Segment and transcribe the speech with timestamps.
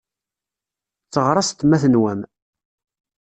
[1.05, 2.21] Tteɣraṣet ma tenwam.